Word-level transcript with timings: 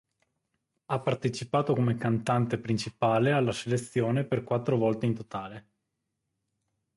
Ha 0.85 0.99
partecipato 0.99 1.75
come 1.75 1.95
cantante 1.95 2.57
principale 2.57 3.33
alla 3.33 3.51
selezione 3.51 4.23
per 4.23 4.43
quattro 4.43 4.75
volte 4.75 5.05
in 5.05 5.13
totale. 5.13 5.69